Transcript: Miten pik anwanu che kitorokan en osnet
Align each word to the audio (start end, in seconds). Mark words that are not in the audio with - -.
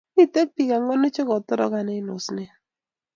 Miten 0.15 0.47
pik 0.55 0.69
anwanu 0.77 1.07
che 1.15 1.21
kitorokan 1.29 1.89
en 1.95 2.11
osnet 2.15 2.51